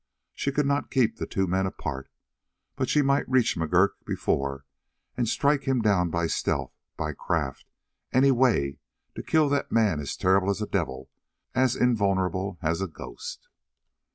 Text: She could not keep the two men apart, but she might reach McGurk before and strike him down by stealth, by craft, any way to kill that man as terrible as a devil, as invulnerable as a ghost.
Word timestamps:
She 0.33 0.51
could 0.51 0.65
not 0.65 0.89
keep 0.89 1.17
the 1.17 1.27
two 1.27 1.45
men 1.45 1.67
apart, 1.67 2.09
but 2.75 2.89
she 2.89 3.03
might 3.03 3.29
reach 3.29 3.55
McGurk 3.55 3.89
before 4.03 4.65
and 5.15 5.29
strike 5.29 5.65
him 5.67 5.79
down 5.79 6.09
by 6.09 6.25
stealth, 6.25 6.73
by 6.97 7.13
craft, 7.13 7.69
any 8.11 8.31
way 8.31 8.79
to 9.13 9.21
kill 9.21 9.47
that 9.49 9.71
man 9.71 9.99
as 9.99 10.17
terrible 10.17 10.49
as 10.49 10.59
a 10.59 10.65
devil, 10.65 11.11
as 11.53 11.75
invulnerable 11.75 12.57
as 12.63 12.81
a 12.81 12.87
ghost. 12.87 13.47